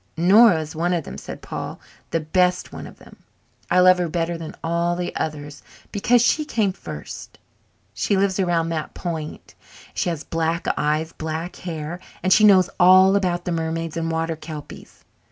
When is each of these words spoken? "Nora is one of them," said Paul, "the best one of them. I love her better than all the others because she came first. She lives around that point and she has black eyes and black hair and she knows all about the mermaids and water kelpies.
"Nora 0.17 0.59
is 0.59 0.75
one 0.75 0.93
of 0.93 1.03
them," 1.03 1.15
said 1.15 1.43
Paul, 1.43 1.79
"the 2.09 2.19
best 2.21 2.73
one 2.73 2.87
of 2.87 2.97
them. 2.97 3.17
I 3.69 3.79
love 3.81 3.99
her 3.99 4.09
better 4.09 4.35
than 4.35 4.55
all 4.63 4.95
the 4.95 5.15
others 5.15 5.61
because 5.91 6.23
she 6.23 6.43
came 6.43 6.73
first. 6.73 7.37
She 7.93 8.17
lives 8.17 8.39
around 8.39 8.69
that 8.69 8.95
point 8.95 9.53
and 9.91 9.97
she 9.99 10.09
has 10.09 10.23
black 10.23 10.65
eyes 10.75 11.09
and 11.11 11.17
black 11.19 11.55
hair 11.57 11.99
and 12.23 12.33
she 12.33 12.43
knows 12.43 12.67
all 12.79 13.15
about 13.15 13.45
the 13.45 13.51
mermaids 13.51 13.95
and 13.95 14.09
water 14.09 14.35
kelpies. 14.35 15.03